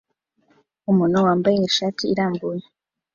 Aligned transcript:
Umuntu 0.91 1.17
wambaye 1.25 1.57
ishati 1.69 2.03
irambuye 2.13 2.63